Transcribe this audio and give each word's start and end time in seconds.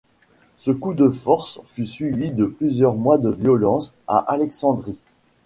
Ce 0.57 0.71
coup 0.71 0.95
de 0.95 1.09
force 1.11 1.61
fut 1.75 1.85
suivi 1.85 2.31
de 2.31 2.45
plusieurs 2.47 2.95
mois 2.95 3.19
de 3.19 3.29
violence 3.29 3.93
à 4.07 4.17
Alexandrie. 4.17 4.99